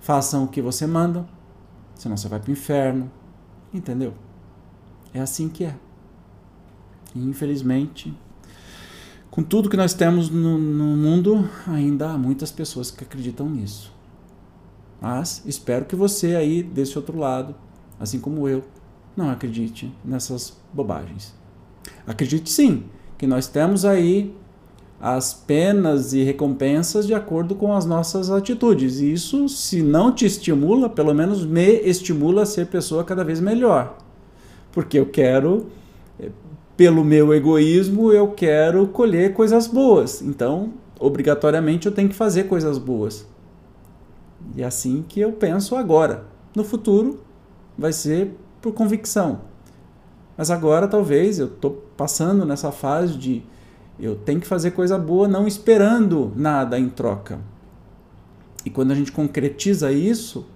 Façam 0.00 0.44
o 0.44 0.48
que 0.48 0.60
você 0.60 0.86
manda, 0.86 1.26
senão 1.94 2.16
você 2.16 2.28
vai 2.28 2.40
para 2.40 2.48
o 2.48 2.52
inferno. 2.52 3.10
Entendeu? 3.72 4.14
É 5.14 5.20
assim 5.20 5.48
que 5.48 5.64
é. 5.64 5.76
E, 7.14 7.22
infelizmente, 7.22 8.16
com 9.40 9.42
tudo 9.42 9.70
que 9.70 9.76
nós 9.76 9.94
temos 9.94 10.28
no, 10.28 10.58
no 10.58 10.96
mundo, 10.98 11.48
ainda 11.66 12.10
há 12.10 12.18
muitas 12.18 12.50
pessoas 12.52 12.90
que 12.90 13.02
acreditam 13.02 13.48
nisso. 13.48 13.90
Mas 15.00 15.42
espero 15.46 15.86
que 15.86 15.96
você 15.96 16.36
aí 16.36 16.62
desse 16.62 16.98
outro 16.98 17.16
lado, 17.18 17.54
assim 17.98 18.20
como 18.20 18.46
eu, 18.46 18.62
não 19.16 19.30
acredite 19.30 19.90
nessas 20.04 20.54
bobagens. 20.74 21.34
Acredite 22.06 22.50
sim 22.50 22.84
que 23.16 23.26
nós 23.26 23.46
temos 23.46 23.86
aí 23.86 24.36
as 25.00 25.32
penas 25.32 26.12
e 26.12 26.22
recompensas 26.22 27.06
de 27.06 27.14
acordo 27.14 27.54
com 27.54 27.72
as 27.72 27.86
nossas 27.86 28.30
atitudes. 28.30 29.00
E 29.00 29.10
isso, 29.10 29.48
se 29.48 29.82
não 29.82 30.12
te 30.12 30.26
estimula, 30.26 30.86
pelo 30.86 31.14
menos 31.14 31.46
me 31.46 31.80
estimula 31.80 32.42
a 32.42 32.46
ser 32.46 32.66
pessoa 32.66 33.04
cada 33.04 33.24
vez 33.24 33.40
melhor. 33.40 33.96
Porque 34.70 34.98
eu 34.98 35.06
quero 35.06 35.68
pelo 36.80 37.04
meu 37.04 37.34
egoísmo, 37.34 38.10
eu 38.10 38.28
quero 38.28 38.86
colher 38.86 39.34
coisas 39.34 39.66
boas. 39.66 40.22
Então, 40.22 40.72
obrigatoriamente, 40.98 41.84
eu 41.84 41.92
tenho 41.92 42.08
que 42.08 42.14
fazer 42.14 42.44
coisas 42.44 42.78
boas. 42.78 43.28
E 44.56 44.62
é 44.62 44.64
assim 44.64 45.04
que 45.06 45.20
eu 45.20 45.30
penso 45.30 45.76
agora. 45.76 46.24
No 46.56 46.64
futuro, 46.64 47.20
vai 47.76 47.92
ser 47.92 48.34
por 48.62 48.72
convicção. 48.72 49.42
Mas 50.38 50.50
agora, 50.50 50.88
talvez, 50.88 51.38
eu 51.38 51.48
estou 51.48 51.84
passando 51.98 52.46
nessa 52.46 52.72
fase 52.72 53.18
de 53.18 53.42
eu 53.98 54.16
tenho 54.16 54.40
que 54.40 54.46
fazer 54.46 54.70
coisa 54.70 54.96
boa 54.96 55.28
não 55.28 55.46
esperando 55.46 56.32
nada 56.34 56.78
em 56.78 56.88
troca. 56.88 57.40
E 58.64 58.70
quando 58.70 58.92
a 58.92 58.94
gente 58.94 59.12
concretiza 59.12 59.92
isso, 59.92 60.46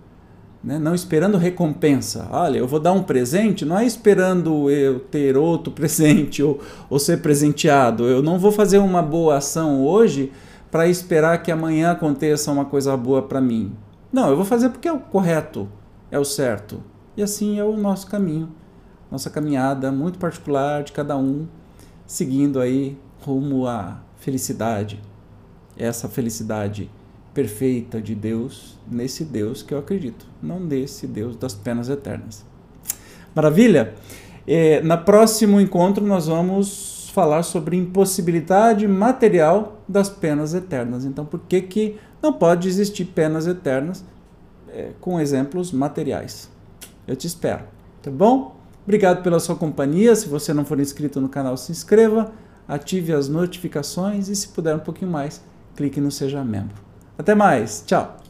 né? 0.65 0.79
não 0.79 0.95
esperando 0.95 1.37
recompensa. 1.37 2.27
Olha, 2.31 2.59
eu 2.59 2.67
vou 2.67 2.81
dar 2.81 2.93
um 2.93 3.03
presente, 3.03 3.65
não 3.65 3.79
é 3.79 3.85
esperando 3.85 4.71
eu 4.71 4.99
ter 4.99 5.37
outro 5.37 5.71
presente 5.75 6.43
ou, 6.43 6.61
ou 6.89 6.99
ser 6.99 7.21
presenteado. 7.21 8.05
Eu 8.05 8.23
não 8.23 8.39
vou 8.39 8.51
fazer 8.51 8.79
uma 8.79 9.03
boa 9.03 9.37
ação 9.37 9.85
hoje 9.85 10.33
para 10.71 10.89
esperar 10.89 11.43
que 11.43 11.53
amanhã 11.53 11.93
aconteça 11.93 12.51
uma 12.51 12.65
coisa 12.65 12.97
boa 12.97 13.23
para 13.23 13.41
mim. 13.41 13.77
Não, 14.13 14.31
eu 14.31 14.37
vou 14.37 14.45
fazer 14.45 14.71
porque 14.71 14.89
é 14.89 14.93
o 14.93 14.99
correto, 14.99 15.69
é 16.11 16.19
o 16.19 16.25
certo. 16.25 16.83
E 17.17 17.23
assim 17.23 17.59
é 17.59 17.65
o 17.65 17.77
nosso 17.77 18.07
caminho, 18.09 18.49
nossa 19.11 19.31
caminhada 19.31 19.93
muito 19.93 20.19
particular 20.19 20.83
de 20.83 20.93
cada 20.93 21.17
um, 21.17 21.47
seguindo 22.07 22.59
aí 22.59 22.99
rumo 23.21 23.67
à 23.67 23.99
felicidade. 24.17 25.01
Essa 25.77 26.09
felicidade 26.09 26.91
perfeita 27.35 28.01
de 28.01 28.15
Deus, 28.15 28.79
nesse 28.91 29.25
Deus 29.25 29.63
que 29.63 29.75
eu 29.75 29.79
acredito, 29.79 30.25
não 30.41 30.61
nesse 30.61 31.07
Deus 31.07 31.37
das 31.37 31.55
penas 31.55 31.89
eternas. 31.89 32.45
Maravilha? 33.35 33.95
É, 34.47 34.81
na 34.83 34.97
próximo 34.97 35.61
encontro 35.61 36.07
nós 36.07 36.29
vamos 36.29 37.11
falar 37.13 37.43
sobre 37.43 37.77
impossibilidade 37.77 38.87
material 38.87 39.83
das 39.89 40.09
penas 40.09 40.55
eternas. 40.55 41.05
Então, 41.05 41.25
por 41.25 41.41
que, 41.41 41.61
que 41.61 41.97
não 42.23 42.33
pode 42.33 42.69
existir 42.69 43.05
penas 43.05 43.47
eternas 43.47 44.05
é, 44.75 44.91
com 45.01 45.21
exemplos 45.21 45.71
materiais. 45.73 46.51
Eu 47.07 47.15
te 47.15 47.27
espero, 47.27 47.65
tá 48.03 48.11
bom? 48.11 48.57
Obrigado 48.83 49.23
pela 49.23 49.39
sua 49.39 49.55
companhia. 49.55 50.15
Se 50.17 50.29
você 50.29 50.53
não 50.53 50.65
for 50.65 50.81
inscrito 50.81 51.21
no 51.21 51.29
canal, 51.29 51.57
se 51.57 51.71
inscreva, 51.71 52.33
ative 52.67 53.13
as 53.13 53.29
notificações 53.29 54.29
e, 54.29 54.37
se 54.37 54.49
puder 54.49 54.75
um 54.75 54.81
pouquinho 54.81 55.11
mais, 55.11 55.43
clique 55.77 56.01
no 56.01 56.11
Seja 56.11 56.45
Membro. 56.45 56.84
Até 57.19 57.35
mais, 57.35 57.85
tchau! 57.87 58.24